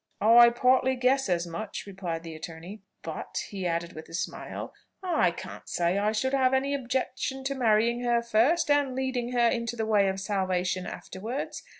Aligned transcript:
"I 0.19 0.49
partly 0.49 0.95
guess 0.95 1.29
as 1.29 1.45
much," 1.45 1.85
replied 1.85 2.23
the 2.23 2.33
attorney. 2.33 2.81
"But," 3.03 3.45
he 3.49 3.67
added 3.67 3.93
with 3.93 4.09
a 4.09 4.15
smile, 4.15 4.73
"I 5.03 5.29
can't 5.29 5.69
say 5.69 5.99
I 5.99 6.11
should 6.11 6.33
have 6.33 6.55
any 6.55 6.73
objection 6.73 7.43
to 7.43 7.53
marrying 7.53 8.01
her 8.03 8.23
first, 8.23 8.71
and 8.71 8.95
leading 8.95 9.31
her 9.33 9.47
into 9.47 9.75
the 9.75 9.85
way 9.85 10.07
of 10.07 10.19
salvation 10.19 10.87
afterwards. 10.87 11.61